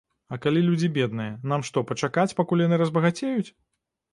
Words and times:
А 0.35 0.37
калі 0.45 0.63
людзі 0.69 0.87
бедныя, 0.95 1.35
нам 1.51 1.65
што, 1.69 1.83
пачакаць, 1.91 2.27
пакуль 2.41 2.65
яны 2.67 2.81
разбагацеюць? 2.85 3.49